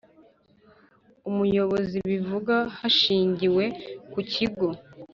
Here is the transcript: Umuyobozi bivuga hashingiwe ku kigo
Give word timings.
Umuyobozi 1.29 1.97
bivuga 2.09 2.55
hashingiwe 2.77 3.65
ku 4.11 4.19
kigo 4.31 4.67